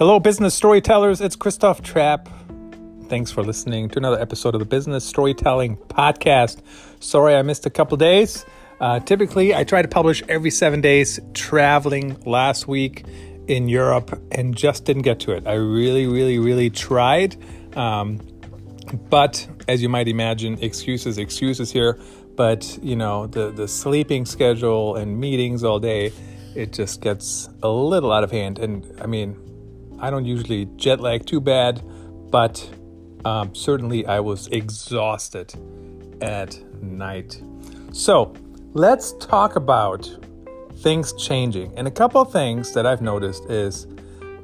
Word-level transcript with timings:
Hello, 0.00 0.18
business 0.18 0.54
storytellers. 0.54 1.20
It's 1.20 1.36
Christoph 1.36 1.82
Trappe. 1.82 2.26
Thanks 3.10 3.30
for 3.30 3.42
listening 3.42 3.90
to 3.90 3.98
another 3.98 4.18
episode 4.18 4.54
of 4.54 4.60
the 4.60 4.64
Business 4.64 5.04
Storytelling 5.04 5.76
Podcast. 5.76 6.62
Sorry 7.00 7.34
I 7.34 7.42
missed 7.42 7.66
a 7.66 7.70
couple 7.70 7.98
days. 7.98 8.46
Uh, 8.80 9.00
typically, 9.00 9.54
I 9.54 9.64
try 9.64 9.82
to 9.82 9.88
publish 9.88 10.22
every 10.26 10.50
seven 10.50 10.80
days. 10.80 11.20
Traveling 11.34 12.18
last 12.24 12.66
week 12.66 13.04
in 13.46 13.68
Europe 13.68 14.18
and 14.32 14.56
just 14.56 14.86
didn't 14.86 15.02
get 15.02 15.20
to 15.20 15.32
it. 15.32 15.46
I 15.46 15.52
really, 15.56 16.06
really, 16.06 16.38
really 16.38 16.70
tried. 16.70 17.36
Um, 17.76 18.20
but 19.10 19.46
as 19.68 19.82
you 19.82 19.90
might 19.90 20.08
imagine, 20.08 20.58
excuses, 20.62 21.18
excuses 21.18 21.70
here. 21.70 22.00
But 22.36 22.78
you 22.82 22.96
know, 22.96 23.26
the 23.26 23.50
the 23.50 23.68
sleeping 23.68 24.24
schedule 24.24 24.96
and 24.96 25.20
meetings 25.20 25.62
all 25.62 25.78
day, 25.78 26.10
it 26.54 26.72
just 26.72 27.02
gets 27.02 27.50
a 27.62 27.68
little 27.68 28.10
out 28.10 28.24
of 28.24 28.30
hand. 28.30 28.58
And 28.58 28.98
I 29.02 29.06
mean, 29.06 29.36
I 30.00 30.10
don't 30.10 30.24
usually 30.24 30.66
jet 30.76 31.00
lag 31.00 31.26
too 31.26 31.40
bad, 31.40 31.82
but 32.30 32.68
um, 33.24 33.54
certainly 33.54 34.06
I 34.06 34.20
was 34.20 34.48
exhausted 34.48 35.54
at 36.22 36.58
night. 36.82 37.42
So 37.92 38.34
let's 38.72 39.12
talk 39.14 39.56
about 39.56 40.08
things 40.76 41.12
changing. 41.14 41.76
And 41.76 41.86
a 41.86 41.90
couple 41.90 42.20
of 42.20 42.32
things 42.32 42.72
that 42.72 42.86
I've 42.86 43.02
noticed 43.02 43.44
is 43.50 43.86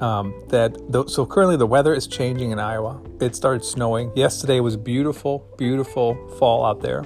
um, 0.01 0.35
that 0.49 0.77
the, 0.93 1.07
so 1.09 1.25
currently 1.25 1.57
the 1.57 1.67
weather 1.67 1.95
is 1.95 2.07
changing 2.07 2.51
in 2.51 2.59
Iowa. 2.59 3.01
It 3.21 3.35
started 3.35 3.65
snowing. 3.65 4.13
Yesterday 4.15 4.61
was 4.61 4.77
beautiful, 4.77 5.49
beautiful 5.57 6.15
fall 6.39 6.65
out 6.67 6.83
there. 6.83 7.05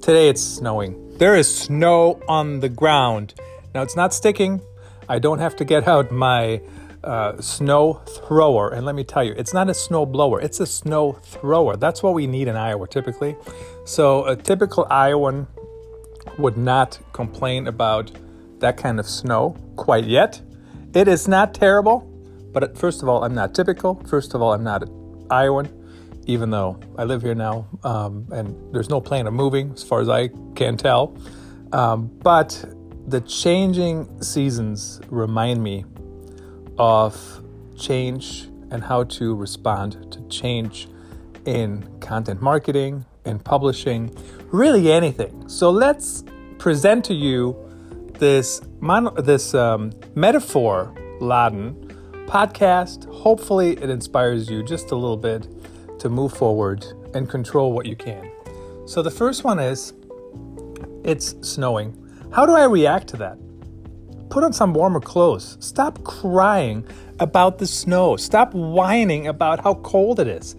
Today 0.00 0.28
it's 0.28 0.42
snowing. 0.42 1.18
There 1.18 1.36
is 1.36 1.54
snow 1.54 2.20
on 2.26 2.60
the 2.60 2.68
ground. 2.68 3.34
Now 3.74 3.82
it's 3.82 3.96
not 3.96 4.14
sticking. 4.14 4.62
I 5.08 5.18
don't 5.18 5.40
have 5.40 5.56
to 5.56 5.64
get 5.64 5.86
out 5.86 6.10
my 6.10 6.62
uh, 7.04 7.40
snow 7.40 7.94
thrower. 8.26 8.70
And 8.70 8.86
let 8.86 8.94
me 8.94 9.04
tell 9.04 9.24
you, 9.24 9.34
it's 9.36 9.54
not 9.54 9.68
a 9.68 9.74
snow 9.74 10.06
blower, 10.06 10.40
it's 10.40 10.60
a 10.60 10.66
snow 10.66 11.12
thrower. 11.12 11.76
That's 11.76 12.02
what 12.02 12.14
we 12.14 12.26
need 12.26 12.48
in 12.48 12.56
Iowa 12.56 12.86
typically. 12.88 13.36
So 13.84 14.24
a 14.26 14.36
typical 14.36 14.86
Iowan 14.90 15.46
would 16.38 16.56
not 16.56 16.98
complain 17.12 17.66
about 17.66 18.10
that 18.58 18.76
kind 18.76 19.00
of 19.00 19.06
snow 19.06 19.56
quite 19.76 20.04
yet. 20.04 20.40
It 20.94 21.08
is 21.08 21.26
not 21.26 21.54
terrible, 21.54 22.00
but 22.52 22.76
first 22.76 23.02
of 23.02 23.08
all, 23.08 23.24
I'm 23.24 23.34
not 23.34 23.54
typical. 23.54 24.02
First 24.06 24.34
of 24.34 24.42
all, 24.42 24.52
I'm 24.52 24.62
not 24.62 24.82
an 24.82 25.26
Iowan, 25.30 25.68
even 26.26 26.50
though 26.50 26.78
I 26.96 27.04
live 27.04 27.22
here 27.22 27.34
now, 27.34 27.66
um, 27.82 28.26
and 28.30 28.54
there's 28.72 28.90
no 28.90 29.00
plan 29.00 29.26
of 29.26 29.32
moving 29.32 29.72
as 29.72 29.82
far 29.82 30.00
as 30.00 30.08
I 30.08 30.28
can 30.54 30.76
tell. 30.76 31.16
Um, 31.72 32.06
but 32.22 32.64
the 33.06 33.20
changing 33.22 34.22
seasons 34.22 35.00
remind 35.08 35.62
me 35.62 35.84
of 36.78 37.42
change 37.76 38.48
and 38.70 38.82
how 38.82 39.04
to 39.04 39.34
respond 39.34 40.12
to 40.12 40.20
change 40.28 40.88
in 41.44 41.86
content 42.00 42.40
marketing, 42.40 43.04
in 43.24 43.38
publishing, 43.38 44.16
really 44.50 44.90
anything. 44.90 45.48
So 45.48 45.70
let's 45.70 46.24
present 46.58 47.04
to 47.06 47.14
you 47.14 47.56
this 48.18 48.62
mon- 48.80 49.14
this 49.24 49.54
um, 49.54 49.92
metaphor 50.14 50.94
laden 51.20 51.74
podcast. 52.26 53.12
Hopefully, 53.12 53.72
it 53.72 53.90
inspires 53.90 54.48
you 54.48 54.62
just 54.62 54.90
a 54.90 54.94
little 54.94 55.16
bit 55.16 55.48
to 55.98 56.08
move 56.08 56.32
forward 56.32 56.84
and 57.14 57.28
control 57.28 57.72
what 57.72 57.86
you 57.86 57.96
can. 57.96 58.30
So, 58.86 59.02
the 59.02 59.10
first 59.10 59.44
one 59.44 59.58
is 59.58 59.92
it's 61.04 61.34
snowing. 61.40 61.98
How 62.32 62.46
do 62.46 62.52
I 62.52 62.64
react 62.64 63.08
to 63.08 63.16
that? 63.18 63.38
Put 64.32 64.44
on 64.44 64.54
some 64.54 64.72
warmer 64.72 64.98
clothes. 64.98 65.58
Stop 65.60 66.04
crying 66.04 66.86
about 67.20 67.58
the 67.58 67.66
snow. 67.66 68.16
Stop 68.16 68.54
whining 68.54 69.26
about 69.26 69.62
how 69.62 69.74
cold 69.74 70.18
it 70.20 70.26
is. 70.26 70.56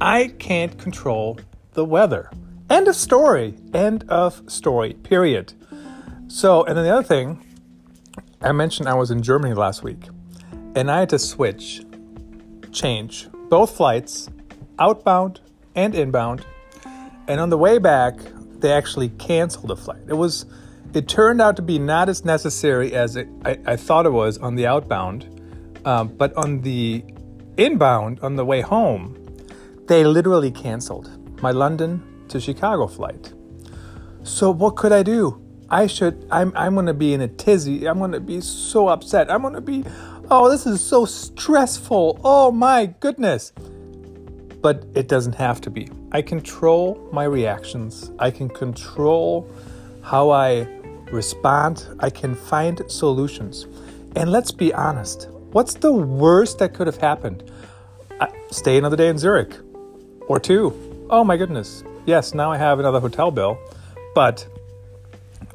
I 0.00 0.28
can't 0.38 0.78
control 0.78 1.40
the 1.72 1.84
weather. 1.84 2.30
End 2.70 2.86
of 2.86 2.94
story. 2.94 3.56
End 3.74 4.04
of 4.08 4.48
story. 4.48 4.94
Period. 4.94 5.52
So, 6.28 6.62
and 6.62 6.78
then 6.78 6.84
the 6.84 6.94
other 6.94 7.02
thing, 7.02 7.44
I 8.40 8.52
mentioned 8.52 8.88
I 8.88 8.94
was 8.94 9.10
in 9.10 9.20
Germany 9.20 9.52
last 9.52 9.82
week 9.82 10.04
and 10.76 10.88
I 10.88 11.00
had 11.00 11.08
to 11.08 11.18
switch, 11.18 11.82
change 12.70 13.26
both 13.48 13.76
flights, 13.76 14.28
outbound 14.78 15.40
and 15.74 15.92
inbound. 15.92 16.46
And 17.26 17.40
on 17.40 17.50
the 17.50 17.58
way 17.58 17.78
back, 17.78 18.14
they 18.60 18.70
actually 18.70 19.08
canceled 19.08 19.70
the 19.70 19.76
flight. 19.76 20.02
It 20.06 20.14
was, 20.14 20.46
it 20.94 21.08
turned 21.08 21.40
out 21.40 21.56
to 21.56 21.62
be 21.62 21.78
not 21.78 22.08
as 22.08 22.24
necessary 22.24 22.94
as 22.94 23.16
it, 23.16 23.28
I, 23.44 23.58
I 23.66 23.76
thought 23.76 24.06
it 24.06 24.12
was 24.12 24.38
on 24.38 24.54
the 24.54 24.66
outbound, 24.66 25.26
um, 25.84 26.08
but 26.08 26.34
on 26.34 26.62
the 26.62 27.04
inbound, 27.56 28.20
on 28.20 28.36
the 28.36 28.44
way 28.44 28.60
home, 28.60 29.16
they 29.86 30.04
literally 30.04 30.50
canceled 30.50 31.42
my 31.42 31.50
London 31.50 32.26
to 32.28 32.40
Chicago 32.40 32.86
flight. 32.86 33.32
So 34.22 34.50
what 34.50 34.76
could 34.76 34.92
I 34.92 35.02
do? 35.02 35.42
I 35.70 35.86
should. 35.86 36.26
I'm. 36.30 36.52
I'm 36.56 36.74
gonna 36.74 36.94
be 36.94 37.12
in 37.12 37.20
a 37.20 37.28
tizzy. 37.28 37.86
I'm 37.86 37.98
gonna 37.98 38.20
be 38.20 38.40
so 38.40 38.88
upset. 38.88 39.30
I'm 39.30 39.42
gonna 39.42 39.60
be 39.60 39.84
Oh, 40.30 40.50
this 40.50 40.66
is 40.66 40.84
so 40.84 41.06
stressful. 41.06 42.20
Oh 42.22 42.52
my 42.52 42.94
goodness. 43.00 43.50
But 44.60 44.84
it 44.94 45.08
doesn't 45.08 45.34
have 45.36 45.62
to 45.62 45.70
be. 45.70 45.88
I 46.12 46.20
control 46.20 47.08
my 47.10 47.24
reactions. 47.24 48.10
I 48.18 48.30
can 48.30 48.50
control 48.50 49.50
how 50.02 50.28
I 50.28 50.68
respond. 51.12 51.86
I 52.00 52.10
can 52.10 52.34
find 52.34 52.82
solutions. 52.88 53.66
And 54.16 54.30
let's 54.32 54.50
be 54.50 54.72
honest 54.72 55.28
what's 55.52 55.74
the 55.74 55.92
worst 55.92 56.58
that 56.58 56.74
could 56.74 56.86
have 56.86 56.98
happened? 56.98 57.50
I, 58.20 58.28
stay 58.50 58.76
another 58.76 58.96
day 58.96 59.08
in 59.08 59.18
Zurich 59.18 59.56
or 60.28 60.38
two. 60.38 61.06
Oh 61.10 61.24
my 61.24 61.36
goodness. 61.36 61.84
Yes, 62.06 62.34
now 62.34 62.52
I 62.52 62.58
have 62.58 62.78
another 62.78 63.00
hotel 63.00 63.30
bill. 63.30 63.58
But 64.14 64.46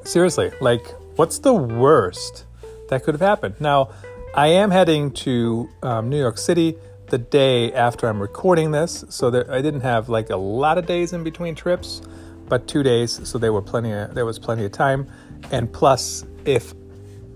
seriously, 0.03 0.51
like, 0.61 0.87
what's 1.17 1.39
the 1.39 1.53
worst 1.53 2.45
that 2.89 3.03
could 3.03 3.13
have 3.13 3.21
happened? 3.21 3.55
Now, 3.59 3.89
I 4.33 4.47
am 4.47 4.71
heading 4.71 5.11
to 5.11 5.69
um, 5.83 6.09
New 6.09 6.19
York 6.19 6.37
City 6.37 6.75
the 7.07 7.17
day 7.19 7.71
after 7.73 8.07
I'm 8.07 8.19
recording 8.19 8.71
this, 8.71 9.05
so 9.09 9.27
I 9.27 9.61
didn't 9.61 9.81
have 9.81 10.09
like 10.09 10.31
a 10.31 10.37
lot 10.37 10.77
of 10.77 10.87
days 10.87 11.13
in 11.13 11.23
between 11.23 11.53
trips, 11.53 12.01
but 12.47 12.67
two 12.67 12.83
days, 12.83 13.19
so 13.27 13.37
there 13.37 13.53
were 13.53 13.61
plenty. 13.61 13.91
Of, 13.91 14.15
there 14.15 14.25
was 14.25 14.39
plenty 14.39 14.65
of 14.65 14.71
time, 14.71 15.07
and 15.51 15.71
plus, 15.71 16.25
if 16.45 16.73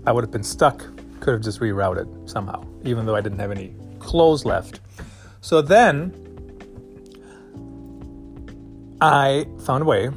I 0.06 0.12
would 0.12 0.24
have 0.24 0.30
been 0.30 0.42
stuck, 0.42 0.84
could 1.20 1.32
have 1.32 1.42
just 1.42 1.60
rerouted 1.60 2.28
somehow, 2.28 2.64
even 2.84 3.06
though 3.06 3.16
I 3.16 3.20
didn't 3.20 3.38
have 3.38 3.50
any 3.50 3.74
clothes 3.98 4.44
left. 4.44 4.80
So 5.40 5.62
then, 5.62 6.14
I 9.00 9.46
found 9.64 9.82
a 9.82 9.86
way 9.86 10.10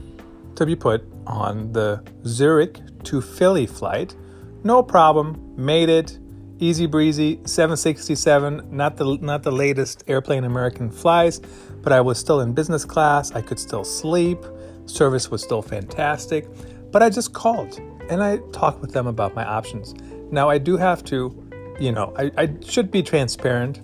to 0.56 0.66
be 0.66 0.76
put 0.76 1.04
on 1.28 1.72
the 1.72 2.04
Zurich 2.26 2.80
to 3.06 3.22
Philly 3.22 3.66
flight. 3.66 4.16
No 4.64 4.84
problem, 4.84 5.54
made 5.58 5.90
it 5.90 6.20
easy 6.62 6.86
breezy 6.86 7.40
767 7.44 8.68
not 8.70 8.96
the 8.96 9.18
not 9.20 9.42
the 9.42 9.52
latest 9.52 10.04
airplane 10.08 10.44
american 10.44 10.92
flies 10.92 11.42
but 11.82 11.92
i 11.92 12.00
was 12.00 12.20
still 12.20 12.40
in 12.40 12.54
business 12.54 12.86
class 12.86 13.32
i 13.32 13.42
could 13.42 13.58
still 13.58 13.84
sleep 13.84 14.38
service 14.86 15.30
was 15.32 15.42
still 15.42 15.62
fantastic 15.62 16.48
but 16.92 17.02
i 17.02 17.10
just 17.10 17.34
called 17.34 17.80
and 18.10 18.22
i 18.22 18.38
talked 18.52 18.82
with 18.82 18.92
them 18.92 19.08
about 19.08 19.34
my 19.36 19.46
options. 19.46 19.96
Now 20.32 20.50
i 20.50 20.58
do 20.58 20.78
have 20.78 21.04
to 21.06 21.36
you 21.80 21.92
know 21.92 22.14
i, 22.18 22.32
I 22.38 22.54
should 22.62 22.92
be 22.92 23.02
transparent. 23.04 23.82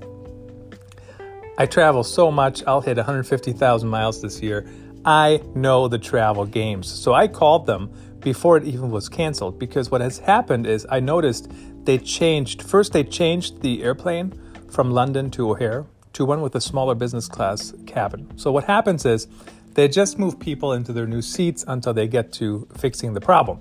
I 1.58 1.66
travel 1.66 2.03
so 2.03 2.31
much 2.31 2.63
i'll 2.68 2.81
hit 2.81 2.97
150000 2.97 3.90
miles 3.90 4.22
this 4.22 4.41
year. 4.41 4.69
I 5.06 5.41
know 5.56 5.88
the 5.88 6.00
travel 6.00 6.46
games. 6.46 6.88
So 6.88 7.14
i 7.14 7.28
called 7.28 7.66
them 7.66 7.91
before 8.19 8.58
it 8.58 8.66
even 8.66 8.91
was 8.91 9.08
canceled 9.08 9.58
because 9.58 9.90
what 9.90 10.02
has 10.02 10.20
happened 10.20 10.67
is 10.67 10.85
i 10.90 11.00
noticed 11.00 11.52
they 11.85 11.97
changed 11.97 12.61
first 12.61 12.91
they 12.91 13.03
changed 13.03 13.61
the 13.61 13.84
airplane 13.84 14.34
from 14.70 14.91
London 14.91 15.32
to 15.32 15.52
O'Hare 15.52 15.85
to 16.14 16.26
one 16.26 16.41
with 16.41 16.55
a 16.55 16.61
smaller 16.61 16.96
business 16.96 17.28
class 17.28 17.73
cabin. 17.85 18.28
So 18.38 18.52
what 18.52 18.64
happens 18.64 19.05
is 19.05 19.28
they 19.78 19.88
just 19.88 20.18
move 20.18 20.40
people 20.40 20.74
into 20.74 20.91
their 20.91 21.06
new 21.06 21.22
seats 21.22 21.64
until 21.68 21.94
they 21.94 22.08
get 22.08 22.34
to 22.34 22.68
fixing 22.76 23.14
the 23.14 23.22
problem. 23.22 23.59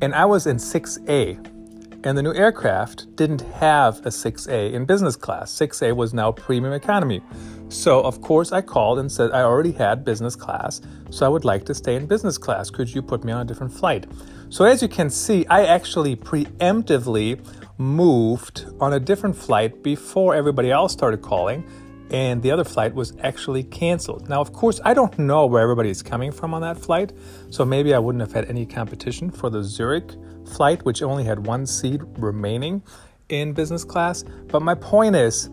And 0.00 0.14
I 0.14 0.24
was 0.24 0.46
in 0.46 0.56
6A 0.56 2.04
and 2.04 2.16
the 2.16 2.22
new 2.22 2.32
aircraft 2.32 3.16
didn't 3.16 3.40
have 3.40 3.98
a 4.06 4.10
6A 4.10 4.72
in 4.72 4.84
business 4.84 5.16
class. 5.16 5.50
6A 5.50 5.96
was 5.96 6.14
now 6.14 6.30
premium 6.30 6.72
economy. 6.72 7.22
So, 7.70 8.02
of 8.02 8.20
course, 8.20 8.52
I 8.52 8.60
called 8.60 9.00
and 9.00 9.10
said 9.10 9.32
I 9.32 9.42
already 9.42 9.72
had 9.72 10.04
business 10.04 10.36
class, 10.36 10.80
so 11.10 11.26
I 11.26 11.28
would 11.28 11.44
like 11.44 11.64
to 11.64 11.74
stay 11.74 11.96
in 11.96 12.06
business 12.06 12.38
class. 12.38 12.70
Could 12.70 12.94
you 12.94 13.02
put 13.02 13.24
me 13.24 13.32
on 13.32 13.40
a 13.40 13.44
different 13.44 13.72
flight? 13.72 14.06
So, 14.48 14.64
as 14.64 14.80
you 14.80 14.86
can 14.86 15.10
see, 15.10 15.44
I 15.46 15.64
actually 15.64 16.14
preemptively 16.14 17.40
moved 17.78 18.66
on 18.78 18.92
a 18.92 19.00
different 19.00 19.34
flight 19.34 19.82
before 19.82 20.36
everybody 20.36 20.70
else 20.70 20.92
started 20.92 21.20
calling, 21.20 21.64
and 22.12 22.42
the 22.42 22.50
other 22.50 22.64
flight 22.64 22.94
was 22.94 23.14
actually 23.22 23.62
canceled. 23.64 24.28
Now, 24.28 24.40
of 24.40 24.52
course, 24.52 24.80
I 24.84 24.94
don't 24.94 25.18
know 25.18 25.46
where 25.46 25.62
everybody 25.62 25.88
is 25.90 26.02
coming 26.02 26.30
from 26.30 26.52
on 26.54 26.60
that 26.60 26.78
flight, 26.78 27.12
so 27.50 27.64
maybe 27.64 27.94
I 27.94 27.98
wouldn't 27.98 28.20
have 28.20 28.32
had 28.32 28.48
any 28.50 28.66
competition 28.66 29.30
for 29.30 29.50
the 29.50 29.64
Zurich 29.64 30.12
flight, 30.46 30.84
which 30.84 31.02
only 31.02 31.24
had 31.24 31.46
one 31.46 31.66
seat 31.66 32.00
remaining. 32.18 32.82
in 33.28 33.52
business 33.54 33.82
class. 33.82 34.24
But 34.48 34.60
my 34.62 34.74
point 34.74 35.16
is, 35.16 35.48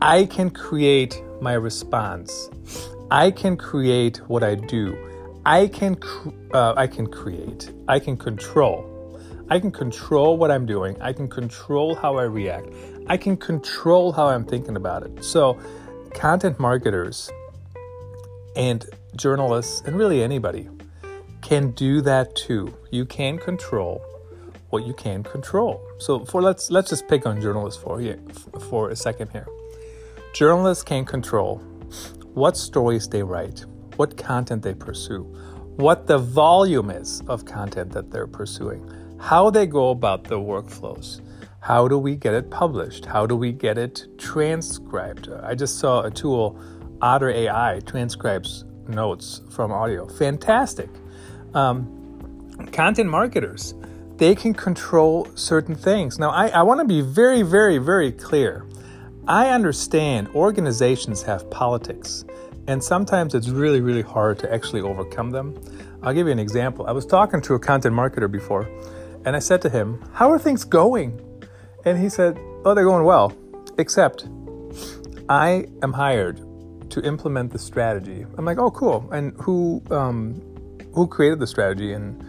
I 0.00 0.24
can 0.24 0.50
create 0.50 1.22
my 1.40 1.52
response. 1.52 2.48
I 3.10 3.30
can 3.30 3.56
create 3.56 4.16
what 4.28 4.42
I 4.42 4.54
do. 4.54 4.96
I 5.44 5.68
can 5.68 5.98
uh, 6.54 6.74
I 6.76 6.86
can 6.86 7.06
create. 7.06 7.70
I 7.88 7.98
can 7.98 8.16
control. 8.16 8.88
I 9.50 9.60
can 9.60 9.70
control 9.70 10.38
what 10.38 10.50
I'm 10.50 10.64
doing. 10.64 10.96
I 11.02 11.12
can 11.12 11.28
control 11.28 11.94
how 11.94 12.16
I 12.16 12.22
react. 12.22 12.68
I 13.08 13.16
can 13.16 13.36
control 13.36 14.12
how 14.12 14.28
I'm 14.28 14.44
thinking 14.44 14.76
about 14.76 15.02
it. 15.02 15.22
So, 15.22 15.58
content 16.14 16.58
marketers 16.58 17.30
and 18.56 18.84
journalists 19.16 19.82
and 19.86 19.96
really 19.96 20.22
anybody 20.22 20.68
can 21.40 21.72
do 21.72 22.00
that 22.00 22.34
too. 22.34 22.74
You 22.90 23.04
can 23.04 23.38
control 23.38 24.02
what 24.70 24.86
you 24.86 24.94
can 24.94 25.22
control. 25.22 25.80
So 25.98 26.24
for 26.24 26.40
let's 26.40 26.70
let's 26.70 26.90
just 26.90 27.06
pick 27.08 27.26
on 27.26 27.40
journalists 27.40 27.82
for 27.82 28.00
here 28.00 28.18
for 28.68 28.90
a 28.90 28.96
second 28.96 29.30
here. 29.30 29.46
Journalists 30.34 30.82
can 30.82 31.04
control 31.04 31.58
what 32.32 32.56
stories 32.56 33.06
they 33.06 33.22
write, 33.22 33.66
what 33.96 34.16
content 34.16 34.62
they 34.62 34.72
pursue, 34.72 35.24
what 35.76 36.06
the 36.06 36.18
volume 36.18 36.90
is 36.90 37.22
of 37.28 37.44
content 37.44 37.92
that 37.92 38.10
they're 38.10 38.26
pursuing, 38.26 38.82
how 39.20 39.50
they 39.50 39.66
go 39.66 39.90
about 39.90 40.24
the 40.24 40.38
workflows. 40.38 41.20
How 41.62 41.86
do 41.86 41.96
we 41.96 42.16
get 42.16 42.34
it 42.34 42.50
published? 42.50 43.04
How 43.04 43.24
do 43.24 43.36
we 43.36 43.52
get 43.52 43.78
it 43.78 44.08
transcribed? 44.18 45.28
I 45.44 45.54
just 45.54 45.78
saw 45.78 46.02
a 46.02 46.10
tool, 46.10 46.58
Otter 47.00 47.30
AI, 47.30 47.78
transcribes 47.86 48.64
notes 48.88 49.42
from 49.48 49.70
audio. 49.70 50.08
Fantastic. 50.08 50.90
Um, 51.54 52.48
content 52.72 53.08
marketers, 53.08 53.74
they 54.16 54.34
can 54.34 54.54
control 54.54 55.28
certain 55.36 55.76
things. 55.76 56.18
Now, 56.18 56.30
I, 56.30 56.48
I 56.48 56.62
want 56.62 56.80
to 56.80 56.84
be 56.84 57.00
very, 57.00 57.42
very, 57.42 57.78
very 57.78 58.10
clear. 58.10 58.66
I 59.28 59.50
understand 59.50 60.30
organizations 60.34 61.22
have 61.22 61.48
politics, 61.48 62.24
and 62.66 62.82
sometimes 62.82 63.36
it's 63.36 63.50
really, 63.50 63.80
really 63.80 64.02
hard 64.02 64.36
to 64.40 64.52
actually 64.52 64.80
overcome 64.80 65.30
them. 65.30 65.54
I'll 66.02 66.12
give 66.12 66.26
you 66.26 66.32
an 66.32 66.40
example. 66.40 66.88
I 66.88 66.90
was 66.90 67.06
talking 67.06 67.40
to 67.42 67.54
a 67.54 67.60
content 67.60 67.94
marketer 67.94 68.28
before, 68.28 68.68
and 69.24 69.36
I 69.36 69.38
said 69.38 69.62
to 69.62 69.70
him, 69.70 70.02
How 70.12 70.28
are 70.28 70.40
things 70.40 70.64
going? 70.64 71.20
And 71.84 71.98
he 71.98 72.08
said, 72.08 72.38
Oh, 72.64 72.74
they're 72.74 72.84
going 72.84 73.04
well, 73.04 73.32
except 73.78 74.28
I 75.28 75.66
am 75.82 75.92
hired 75.92 76.40
to 76.90 77.02
implement 77.02 77.52
the 77.52 77.58
strategy. 77.58 78.26
I'm 78.36 78.44
like, 78.44 78.58
Oh, 78.58 78.70
cool. 78.70 79.08
And 79.12 79.32
who 79.40 79.82
um, 79.90 80.40
who 80.94 81.06
created 81.06 81.40
the 81.40 81.46
strategy 81.46 81.92
and 81.92 82.22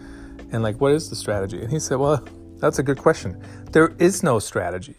and 0.52 0.62
like 0.62 0.80
what 0.80 0.92
is 0.92 1.10
the 1.10 1.16
strategy? 1.16 1.60
And 1.60 1.70
he 1.70 1.78
said, 1.78 1.98
Well, 1.98 2.24
that's 2.58 2.78
a 2.78 2.82
good 2.82 2.98
question. 2.98 3.40
There 3.72 3.94
is 3.98 4.22
no 4.22 4.38
strategy. 4.38 4.96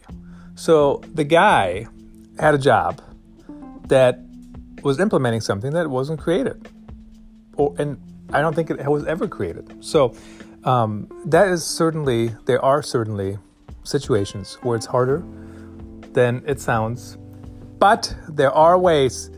So 0.55 1.01
the 1.13 1.23
guy 1.23 1.87
had 2.39 2.53
a 2.53 2.57
job 2.57 3.01
that 3.87 4.19
was 4.83 4.99
implementing 4.99 5.41
something 5.41 5.71
that 5.71 5.89
wasn't 5.89 6.19
created, 6.19 6.69
or 7.55 7.75
and 7.77 7.97
I 8.31 8.41
don't 8.41 8.53
think 8.53 8.69
it 8.69 8.85
was 8.85 9.05
ever 9.05 9.27
created. 9.27 9.83
So 9.83 10.13
um, 10.63 11.09
that 11.25 11.47
is 11.47 11.65
certainly 11.65 12.35
there 12.45 12.63
are 12.63 12.81
certainly 12.81 13.37
situations 13.85 14.55
where 14.61 14.75
it's 14.75 14.85
harder 14.85 15.23
than 16.13 16.43
it 16.45 16.59
sounds, 16.59 17.17
but 17.79 18.15
there 18.27 18.51
are 18.51 18.77
ways 18.77 19.29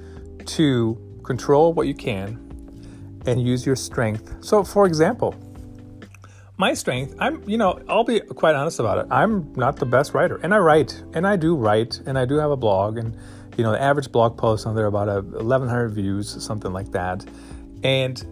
to 0.46 0.98
control 1.24 1.74
what 1.74 1.88
you 1.88 1.94
can 1.94 2.40
and 3.26 3.42
use 3.42 3.66
your 3.66 3.76
strength. 3.76 4.34
So, 4.42 4.64
for 4.64 4.86
example, 4.86 5.36
my 6.58 6.74
strength, 6.74 7.16
I'm, 7.20 7.48
you 7.48 7.58
know, 7.58 7.80
I'll 7.88 8.04
be 8.04 8.20
quite 8.20 8.56
honest 8.56 8.80
about 8.80 8.98
it. 8.98 9.08
I'm 9.12 9.54
not 9.54 9.76
the 9.76 9.86
best 9.86 10.14
writer, 10.14 10.38
and 10.38 10.54
I 10.54 10.58
write, 10.58 11.04
and 11.14 11.28
I 11.28 11.36
do 11.36 11.56
write, 11.56 12.02
and 12.06 12.18
I 12.18 12.26
do 12.26 12.36
have 12.36 12.50
a 12.50 12.58
blog, 12.58 12.98
and 12.98 13.16
you 13.58 13.64
know, 13.64 13.72
the 13.72 13.82
average 13.82 14.12
blog 14.12 14.38
post 14.38 14.66
on 14.66 14.76
there 14.76 14.86
about 14.86 15.08
1,100 15.08 15.90
views, 15.90 16.44
something 16.44 16.72
like 16.72 16.92
that. 16.92 17.26
And, 17.84 18.24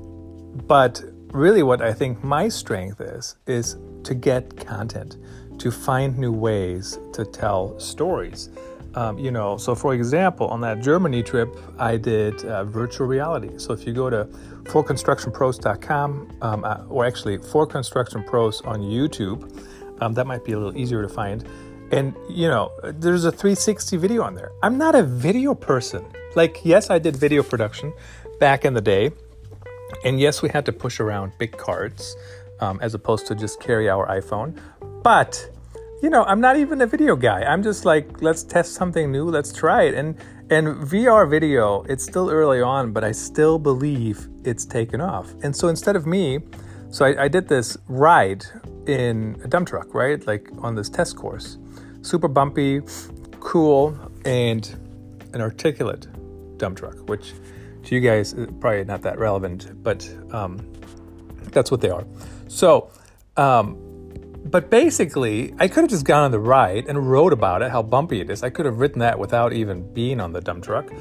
but 0.68 1.04
really, 1.32 1.64
what 1.64 1.82
I 1.82 1.94
think 1.94 2.24
my 2.24 2.48
strength 2.48 3.02
is 3.02 3.36
is 3.48 3.78
to 4.04 4.14
get 4.14 4.66
content, 4.66 5.18
to 5.60 5.72
find 5.72 6.18
new 6.18 6.32
ways 6.32 7.00
to 7.14 7.26
tell 7.26 7.80
stories. 7.80 8.50
Um, 8.96 9.18
you 9.18 9.32
know, 9.32 9.58
so 9.58 9.76
for 9.76 9.94
example, 9.94 10.48
on 10.48 10.62
that 10.62 10.82
Germany 10.82 11.22
trip, 11.22 11.58
I 11.78 11.98
did 11.98 12.44
uh, 12.46 12.64
virtual 12.64 13.08
reality. 13.08 13.50
So 13.58 13.74
if 13.74 13.86
you 13.86 13.94
go 13.94 14.10
to 14.10 14.26
forconstructionpros.com, 14.64 16.38
um, 16.42 16.64
uh, 16.64 16.84
or 16.88 17.06
actually 17.06 17.38
for 17.38 17.68
construction 17.68 18.24
pros 18.24 18.62
on 18.62 18.80
YouTube, 18.82 19.52
um, 20.02 20.14
that 20.14 20.26
might 20.26 20.46
be 20.46 20.54
a 20.54 20.58
little 20.58 20.78
easier 20.78 21.02
to 21.02 21.10
find. 21.10 21.46
And 21.92 22.16
you 22.30 22.48
know, 22.48 22.72
there's 22.84 23.26
a 23.26 23.32
360 23.32 23.98
video 23.98 24.24
on 24.24 24.34
there. 24.34 24.52
I'm 24.64 24.78
not 24.78 24.96
a 24.96 25.04
video 25.04 25.54
person. 25.54 26.06
Like, 26.36 26.62
yes, 26.64 26.90
I 26.90 27.00
did 27.00 27.16
video 27.16 27.44
production 27.44 27.94
back 28.40 28.66
in 28.66 28.74
the 28.74 28.82
day, 28.82 29.12
and 30.04 30.20
yes, 30.20 30.42
we 30.42 30.50
had 30.50 30.66
to 30.66 30.74
push 30.74 31.00
around 31.00 31.32
big 31.38 31.58
cards 31.58 32.16
um, 32.60 32.80
as 32.82 32.94
opposed 32.94 33.28
to 33.28 33.36
just 33.36 33.60
carry 33.60 33.90
our 33.90 34.08
iPhone. 34.08 34.60
But 35.06 35.52
you 36.02 36.10
know, 36.10 36.24
I'm 36.24 36.42
not 36.42 36.58
even 36.58 36.82
a 36.82 36.88
video 36.88 37.16
guy. 37.16 37.44
I'm 37.44 37.62
just 37.62 37.86
like, 37.86 38.24
let's 38.24 38.42
test 38.42 38.74
something 38.74 39.12
new, 39.12 39.26
let's 39.26 39.54
try 39.54 39.84
it. 39.84 39.94
And 39.94 40.16
and 40.50 40.66
VR 40.78 41.30
video, 41.30 41.84
it's 41.84 42.04
still 42.04 42.32
early 42.32 42.60
on, 42.60 42.92
but 42.92 43.04
I 43.04 43.12
still 43.12 43.60
believe 43.60 44.28
it's 44.44 44.66
taken 44.66 45.02
off. 45.02 45.32
And 45.44 45.56
so 45.56 45.68
instead 45.68 45.96
of 45.96 46.08
me, 46.08 46.40
so 46.90 47.06
I, 47.06 47.26
I 47.26 47.28
did 47.28 47.48
this 47.48 47.78
ride 47.88 48.46
in 48.88 49.40
a 49.44 49.48
dump 49.48 49.68
truck, 49.68 49.94
right? 49.94 50.26
Like 50.26 50.50
on 50.58 50.74
this 50.74 50.90
test 50.90 51.16
course. 51.16 51.60
Super 52.02 52.28
bumpy, 52.28 52.82
cool, 53.40 53.96
and 54.26 54.68
an 55.34 55.42
articulate 55.42 56.08
dump 56.58 56.80
truck, 56.80 57.08
which 57.08 57.34
to 57.84 57.94
you 57.94 58.02
guys 58.02 58.34
is 58.34 58.48
probably 58.60 58.86
not 58.86 59.04
that 59.04 59.20
relevant, 59.20 59.84
but 59.84 60.10
um, 60.32 60.58
that's 61.52 61.70
what 61.70 61.82
they 61.82 61.92
are. 61.92 62.06
So 62.48 62.90
um, 63.38 63.85
but 64.46 64.70
basically, 64.70 65.54
I 65.58 65.68
could 65.68 65.82
have 65.82 65.90
just 65.90 66.06
gone 66.06 66.24
on 66.24 66.32
the 66.32 66.40
ride 66.40 66.86
and 66.88 67.10
wrote 67.10 67.34
about 67.34 67.62
it, 67.64 67.72
how 67.72 67.82
bumpy 67.82 68.22
it 68.22 68.30
is. 68.30 68.44
I 68.44 68.50
could 68.52 68.66
have 68.66 68.80
written 68.80 69.00
that 69.00 69.18
without 69.18 69.54
even 69.54 69.92
being 69.94 70.20
on 70.20 70.34
the 70.34 70.42
dump 70.42 70.64
truck. 70.64 70.92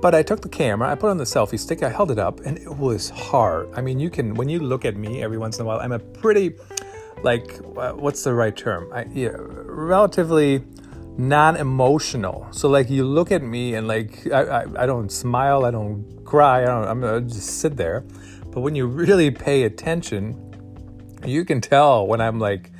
But 0.00 0.14
I 0.14 0.22
took 0.22 0.40
the 0.40 0.48
camera, 0.48 0.90
I 0.90 0.94
put 0.94 1.10
on 1.10 1.16
the 1.16 1.24
selfie 1.24 1.58
stick, 1.58 1.82
I 1.82 1.88
held 1.88 2.10
it 2.10 2.18
up, 2.18 2.40
and 2.40 2.58
it 2.58 2.76
was 2.76 3.10
hard. 3.10 3.68
I 3.74 3.80
mean, 3.80 3.98
you 3.98 4.10
can, 4.10 4.34
when 4.34 4.48
you 4.48 4.60
look 4.60 4.84
at 4.84 4.96
me 4.96 5.22
every 5.22 5.38
once 5.38 5.58
in 5.58 5.62
a 5.62 5.64
while, 5.66 5.80
I'm 5.80 5.92
a 5.92 5.98
pretty, 5.98 6.54
like, 7.22 7.56
what's 7.58 8.22
the 8.22 8.34
right 8.34 8.56
term? 8.56 8.92
I, 8.92 9.06
yeah, 9.12 9.30
relatively 9.34 10.64
non-emotional. 11.16 12.46
So 12.52 12.68
like, 12.68 12.90
you 12.90 13.04
look 13.04 13.32
at 13.32 13.42
me 13.42 13.74
and 13.74 13.88
like, 13.88 14.26
I, 14.32 14.42
I, 14.42 14.82
I 14.82 14.86
don't 14.86 15.10
smile, 15.10 15.64
I 15.64 15.72
don't 15.72 16.24
cry, 16.24 16.62
I 16.62 16.66
don't, 16.66 17.04
I'm 17.04 17.28
just 17.28 17.60
sit 17.60 17.76
there. 17.76 18.04
But 18.52 18.60
when 18.60 18.74
you 18.76 18.86
really 18.86 19.30
pay 19.30 19.64
attention, 19.64 20.36
you 21.24 21.44
can 21.44 21.60
tell 21.60 22.06
when 22.06 22.20
I'm 22.20 22.38
like 22.38 22.70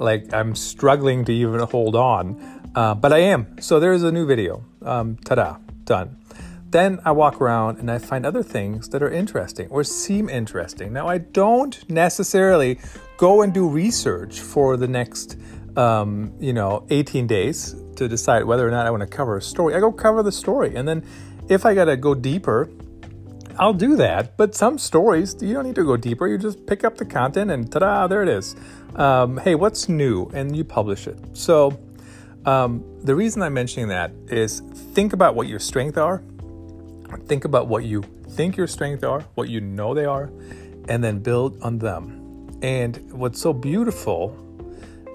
like 0.00 0.32
I'm 0.32 0.54
struggling 0.54 1.24
to 1.26 1.32
even 1.32 1.60
hold 1.60 1.94
on, 1.94 2.72
uh, 2.74 2.94
but 2.94 3.12
I 3.12 3.18
am. 3.18 3.60
So 3.60 3.78
there's 3.78 4.02
a 4.02 4.10
new 4.10 4.26
video. 4.26 4.64
Um, 4.82 5.16
ta-da, 5.18 5.58
done. 5.84 6.16
Then 6.70 7.00
I 7.04 7.10
walk 7.10 7.40
around 7.40 7.78
and 7.78 7.90
I 7.90 7.98
find 7.98 8.24
other 8.24 8.42
things 8.42 8.88
that 8.90 9.02
are 9.02 9.10
interesting 9.10 9.68
or 9.70 9.82
seem 9.82 10.28
interesting. 10.28 10.92
Now 10.92 11.08
I 11.08 11.18
don't 11.18 11.88
necessarily 11.90 12.78
go 13.16 13.42
and 13.42 13.52
do 13.52 13.68
research 13.68 14.40
for 14.40 14.76
the 14.76 14.86
next, 14.86 15.36
um, 15.76 16.32
you 16.38 16.52
know, 16.52 16.86
18 16.90 17.26
days 17.26 17.74
to 17.96 18.08
decide 18.08 18.44
whether 18.44 18.66
or 18.66 18.70
not 18.70 18.86
I 18.86 18.90
want 18.90 19.02
to 19.02 19.08
cover 19.08 19.36
a 19.36 19.42
story. 19.42 19.74
I 19.74 19.80
go 19.80 19.90
cover 19.90 20.22
the 20.22 20.32
story, 20.32 20.76
and 20.76 20.86
then 20.86 21.04
if 21.48 21.66
I 21.66 21.74
gotta 21.74 21.96
go 21.96 22.14
deeper, 22.14 22.70
I'll 23.60 23.74
do 23.74 23.94
that. 23.96 24.38
But 24.38 24.54
some 24.54 24.78
stories, 24.78 25.36
you 25.42 25.52
don't 25.52 25.66
need 25.66 25.74
to 25.74 25.84
go 25.84 25.94
deeper. 25.98 26.26
You 26.26 26.38
just 26.38 26.66
pick 26.66 26.82
up 26.82 26.96
the 26.96 27.04
content 27.04 27.50
and 27.50 27.70
ta 27.70 27.80
da, 27.80 28.06
there 28.06 28.22
it 28.22 28.28
is. 28.28 28.56
Um, 28.96 29.36
hey, 29.36 29.54
what's 29.54 29.86
new? 29.86 30.30
And 30.32 30.56
you 30.56 30.64
publish 30.64 31.06
it. 31.06 31.18
So, 31.34 31.78
um, 32.46 32.82
the 33.04 33.14
reason 33.14 33.42
I'm 33.42 33.52
mentioning 33.52 33.88
that 33.88 34.12
is 34.28 34.60
think 34.94 35.12
about 35.12 35.34
what 35.34 35.46
your 35.46 35.58
strengths 35.58 35.98
are, 35.98 36.22
think 37.26 37.44
about 37.44 37.68
what 37.68 37.84
you 37.84 38.02
think 38.30 38.56
your 38.56 38.66
strengths 38.66 39.04
are, 39.04 39.20
what 39.34 39.50
you 39.50 39.60
know 39.60 39.92
they 39.92 40.06
are, 40.06 40.32
and 40.88 41.04
then 41.04 41.18
build 41.18 41.60
on 41.62 41.78
them. 41.78 42.58
And 42.62 43.12
what's 43.12 43.42
so 43.42 43.52
beautiful 43.52 44.34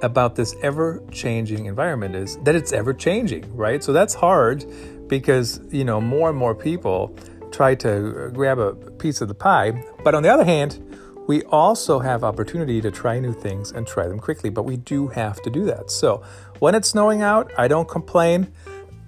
about 0.03 0.35
this 0.35 0.55
ever 0.61 1.01
changing 1.11 1.65
environment 1.65 2.15
is 2.15 2.37
that 2.43 2.53
it's 2.53 2.73
ever 2.73 2.93
changing, 2.93 3.55
right? 3.55 3.83
So 3.83 3.91
that's 3.91 4.13
hard 4.13 4.65
because, 5.07 5.59
you 5.71 5.83
know, 5.83 5.99
more 5.99 6.29
and 6.29 6.37
more 6.37 6.53
people 6.53 7.17
try 7.55 7.75
to 7.75 8.29
grab 8.33 8.59
a 8.59 8.73
piece 8.73 9.21
of 9.21 9.27
the 9.27 9.33
pie. 9.33 9.83
But 10.03 10.15
on 10.15 10.23
the 10.23 10.29
other 10.29 10.45
hand, 10.45 10.79
we 11.27 11.43
also 11.43 11.99
have 11.99 12.23
opportunity 12.23 12.81
to 12.81 12.91
try 12.91 13.19
new 13.19 13.33
things 13.33 13.71
and 13.71 13.87
try 13.87 14.07
them 14.07 14.19
quickly, 14.19 14.49
but 14.49 14.63
we 14.63 14.77
do 14.77 15.07
have 15.07 15.41
to 15.43 15.49
do 15.49 15.65
that. 15.65 15.89
So 15.89 16.23
when 16.59 16.75
it's 16.75 16.89
snowing 16.89 17.21
out, 17.21 17.51
I 17.57 17.67
don't 17.67 17.87
complain. 17.87 18.51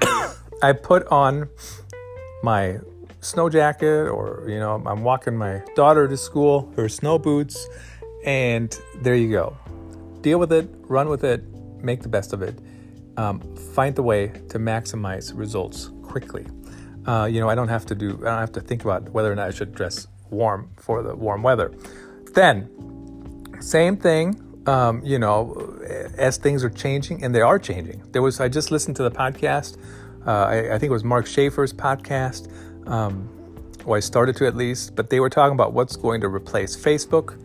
I 0.63 0.73
put 0.73 1.05
on 1.07 1.49
my 2.43 2.79
snow 3.21 3.49
jacket 3.49 4.07
or 4.07 4.45
you 4.47 4.59
know 4.59 4.81
i'm 4.85 5.03
walking 5.03 5.35
my 5.35 5.61
daughter 5.75 6.07
to 6.07 6.15
school 6.15 6.71
her 6.77 6.87
snow 6.87 7.17
boots 7.17 7.67
and 8.23 8.79
there 9.01 9.15
you 9.15 9.29
go 9.29 9.57
deal 10.21 10.37
with 10.37 10.53
it 10.53 10.69
run 10.83 11.09
with 11.09 11.23
it 11.23 11.43
make 11.81 12.03
the 12.03 12.07
best 12.07 12.31
of 12.31 12.41
it 12.43 12.57
um, 13.17 13.41
find 13.73 13.95
the 13.95 14.03
way 14.03 14.27
to 14.49 14.59
maximize 14.59 15.31
results 15.35 15.89
quickly. 16.03 16.45
Uh, 17.07 17.25
you 17.25 17.39
know, 17.39 17.49
I 17.49 17.55
don't 17.55 17.69
have 17.69 17.85
to 17.87 17.95
do, 17.95 18.19
I 18.21 18.29
don't 18.29 18.39
have 18.39 18.51
to 18.53 18.61
think 18.61 18.83
about 18.83 19.09
whether 19.09 19.31
or 19.31 19.35
not 19.35 19.47
I 19.47 19.51
should 19.51 19.73
dress 19.73 20.07
warm 20.29 20.69
for 20.77 21.01
the 21.01 21.15
warm 21.15 21.41
weather. 21.41 21.73
Then, 22.33 22.69
same 23.61 23.97
thing. 23.97 24.43
Um, 24.67 25.01
you 25.05 25.17
know, 25.17 25.79
as 26.17 26.35
things 26.35 26.61
are 26.65 26.69
changing, 26.69 27.23
and 27.23 27.33
they 27.33 27.39
are 27.39 27.57
changing. 27.57 28.03
There 28.11 28.21
was 28.21 28.41
I 28.41 28.49
just 28.49 28.69
listened 28.69 28.97
to 28.97 29.03
the 29.03 29.11
podcast. 29.11 29.77
Uh, 30.25 30.31
I, 30.31 30.57
I, 30.75 30.77
think 30.77 30.89
it 30.89 30.91
was 30.91 31.05
Mark 31.05 31.25
Schaefer's 31.25 31.71
podcast. 31.71 32.51
Um, 32.85 33.29
or 33.85 33.95
I 33.95 34.01
started 34.01 34.35
to 34.37 34.45
at 34.45 34.57
least, 34.57 34.97
but 34.97 35.09
they 35.09 35.21
were 35.21 35.29
talking 35.29 35.53
about 35.53 35.71
what's 35.71 35.95
going 35.95 36.19
to 36.19 36.27
replace 36.27 36.75
Facebook. 36.75 37.41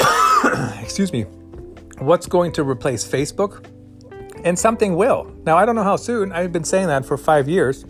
Excuse 0.82 1.12
me. 1.12 1.22
What's 1.98 2.26
going 2.26 2.52
to 2.52 2.64
replace 2.64 3.06
Facebook? 3.06 3.66
And 4.42 4.58
something 4.58 4.96
will. 4.96 5.30
Now, 5.44 5.58
I 5.58 5.66
don't 5.66 5.74
know 5.74 5.84
how 5.84 5.96
soon. 5.96 6.32
I've 6.32 6.52
been 6.52 6.64
saying 6.64 6.88
that 6.88 7.04
for 7.04 7.18
five 7.18 7.48
years. 7.48 7.84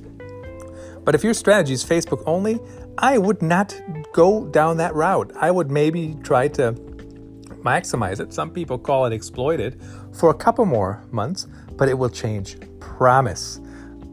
But 1.05 1.15
if 1.15 1.23
your 1.23 1.35
strategy 1.35 1.75
is 1.75 1.85
Facebook 1.85 2.23
only, 2.27 2.61
I 2.99 3.19
would 3.19 3.43
not 3.43 3.79
go 4.13 4.47
down 4.47 4.77
that 4.79 4.95
route. 4.95 5.33
I 5.37 5.51
would 5.51 5.71
maybe 5.71 6.17
try 6.23 6.49
to 6.49 6.73
maximize 7.65 8.21
it. 8.21 8.33
Some 8.33 8.51
people 8.51 8.79
call 8.79 9.07
it 9.07 9.13
exploited 9.13 9.81
for 10.13 10.31
a 10.31 10.35
couple 10.35 10.65
more 10.65 11.03
months, 11.11 11.47
but 11.77 11.89
it 11.89 11.95
will 11.99 12.11
change. 12.11 12.57
Promise. 12.81 13.61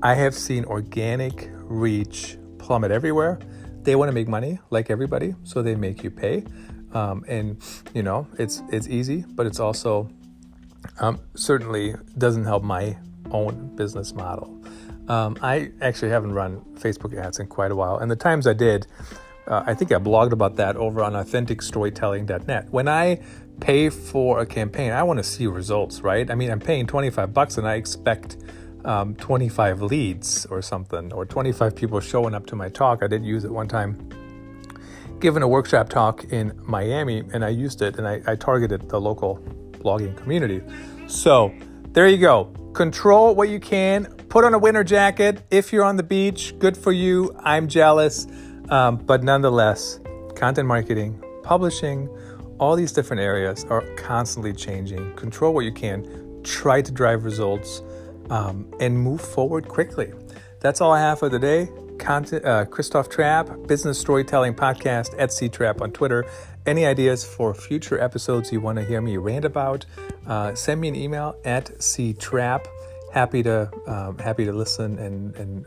I 0.04 0.16
have 0.16 0.34
seen 0.34 0.66
organic 0.66 1.50
reach 1.54 2.38
plummet 2.58 2.92
everywhere. 2.92 3.40
They 3.84 3.96
want 3.96 4.10
to 4.10 4.14
make 4.14 4.28
money 4.28 4.60
like 4.70 4.90
everybody, 4.90 5.36
so 5.44 5.62
they 5.62 5.76
make 5.76 6.04
you 6.04 6.12
pay. 6.12 6.44
Um, 6.94 7.24
and 7.28 7.62
you 7.94 8.04
know, 8.04 8.28
it's 8.38 8.64
it's 8.70 8.88
easy, 8.88 9.26
but 9.28 9.46
it's 9.46 9.60
also 9.60 10.10
um, 11.00 11.20
certainly 11.36 11.96
doesn't 12.18 12.46
help 12.46 12.64
my 12.64 12.98
own 13.32 13.76
business 13.76 14.14
model. 14.14 14.62
Um, 15.08 15.38
I 15.42 15.72
actually 15.82 16.10
haven't 16.10 16.34
run 16.34 16.62
Facebook 16.76 17.18
ads 17.18 17.40
in 17.40 17.48
quite 17.48 17.72
a 17.72 17.76
while, 17.76 17.98
and 17.98 18.10
the 18.10 18.16
times 18.16 18.48
I 18.48 18.54
did, 18.54 18.88
uh, 19.48 19.64
I 19.66 19.74
think 19.74 19.92
I 19.92 19.96
blogged 19.96 20.32
about 20.32 20.56
that 20.58 20.76
over 20.78 21.04
on 21.04 21.14
authenticstorytelling.net. 21.14 22.70
When 22.72 22.88
I 22.88 23.20
pay 23.60 23.90
for 23.90 24.40
a 24.40 24.46
campaign, 24.46 24.92
I 24.92 25.04
want 25.04 25.18
to 25.18 25.24
see 25.24 25.48
results, 25.48 26.02
right? 26.02 26.30
I 26.30 26.36
mean, 26.36 26.52
I'm 26.52 26.60
paying 26.60 26.88
25 26.88 27.34
bucks 27.34 27.58
and 27.58 27.68
I 27.68 27.76
expect 27.76 28.38
um, 28.86 29.16
25 29.16 29.82
leads 29.82 30.46
or 30.48 30.62
something, 30.62 31.14
or 31.14 31.26
25 31.26 31.76
people 31.76 32.00
showing 32.00 32.34
up 32.34 32.46
to 32.48 32.56
my 32.56 32.70
talk. 32.70 33.04
I 33.04 33.08
did 33.08 33.24
use 33.24 33.44
it 33.44 33.52
one 33.52 33.68
time, 33.68 34.10
given 35.20 35.44
a 35.44 35.48
workshop 35.48 35.90
talk 35.90 36.26
in 36.26 36.60
Miami, 36.64 37.24
and 37.34 37.46
I 37.46 37.50
used 37.50 37.82
it 37.82 37.98
and 37.98 38.08
I, 38.08 38.22
I 38.26 38.36
targeted 38.36 38.90
the 38.90 39.00
local 39.00 39.38
blogging 39.72 40.16
community. 40.18 40.62
So 41.08 41.54
there 41.92 42.08
you 42.08 42.18
go. 42.18 42.54
Control 42.74 43.36
what 43.36 43.50
you 43.50 43.60
can. 43.60 44.06
Put 44.30 44.46
on 44.46 44.54
a 44.54 44.60
winter 44.60 44.84
jacket. 44.84 45.42
If 45.52 45.74
you're 45.74 45.84
on 45.84 45.98
the 45.98 46.04
beach, 46.04 46.58
good 46.58 46.78
for 46.78 46.92
you. 46.92 47.36
I'm 47.40 47.68
jealous. 47.68 48.28
Um, 48.70 48.96
but 48.96 49.24
nonetheless, 49.24 50.00
content 50.36 50.68
marketing, 50.68 51.22
publishing, 51.44 52.10
all 52.58 52.76
these 52.76 52.94
different 52.94 53.22
areas 53.22 53.66
are 53.66 53.82
constantly 53.96 54.54
changing. 54.54 55.14
Control 55.16 55.54
what 55.54 55.66
you 55.66 55.74
can. 55.74 56.42
Try 56.44 56.82
to 56.82 56.92
drive 56.92 57.26
results 57.26 57.82
um, 58.30 58.72
and 58.80 58.98
move 58.98 59.20
forward 59.20 59.68
quickly. 59.68 60.14
That's 60.62 60.80
all 60.80 60.94
I 60.94 61.00
have 61.00 61.20
for 61.20 61.30
today. 61.30 61.70
Content, 62.00 62.46
uh, 62.46 62.66
Christoph 62.66 63.10
Trappe, 63.10 63.68
Business 63.68 64.00
Storytelling 64.00 64.54
Podcast 64.54 65.14
at 65.20 65.34
C-Trappe 65.34 65.82
on 65.82 65.92
Twitter. 65.92 66.26
Any 66.66 66.86
ideas 66.86 67.26
for 67.26 67.54
future 67.54 68.00
episodes 68.00 68.52
you 68.52 68.62
want 68.62 68.78
to 68.78 68.86
hear 68.86 69.02
me 69.02 69.18
rant 69.18 69.44
about? 69.44 69.86
Uh, 70.28 70.54
send 70.56 70.80
me 70.80 70.88
an 70.88 70.96
email 70.96 71.36
at 71.46 71.82
C-Trappe. 71.82 72.68
Happy 73.12 73.44
to 73.44 73.70
um, 73.88 74.18
happy 74.18 74.46
to 74.46 74.54
listen 74.54 74.98
and, 75.00 75.36
and 75.36 75.66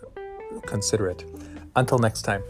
consider 0.67 1.09
it. 1.09 1.25
Until 1.77 1.99
next 1.99 2.23
time. 2.23 2.43